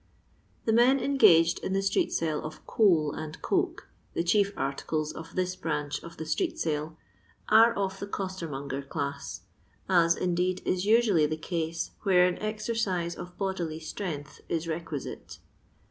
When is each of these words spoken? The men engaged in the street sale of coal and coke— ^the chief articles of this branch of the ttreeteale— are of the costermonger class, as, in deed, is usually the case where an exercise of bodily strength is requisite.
The 0.65 0.73
men 0.73 0.99
engaged 0.99 1.59
in 1.59 1.73
the 1.73 1.81
street 1.83 2.11
sale 2.11 2.41
of 2.43 2.65
coal 2.65 3.11
and 3.11 3.39
coke— 3.43 3.87
^the 4.15 4.25
chief 4.25 4.51
articles 4.57 5.13
of 5.13 5.35
this 5.35 5.55
branch 5.55 6.01
of 6.03 6.17
the 6.17 6.23
ttreeteale— 6.23 6.95
are 7.61 7.71
of 7.75 7.99
the 7.99 8.07
costermonger 8.07 8.81
class, 8.89 9.41
as, 9.87 10.15
in 10.15 10.33
deed, 10.33 10.63
is 10.65 10.85
usually 10.87 11.27
the 11.27 11.37
case 11.37 11.91
where 12.01 12.25
an 12.25 12.39
exercise 12.39 13.13
of 13.13 13.37
bodily 13.37 13.79
strength 13.79 14.41
is 14.49 14.67
requisite. 14.67 15.37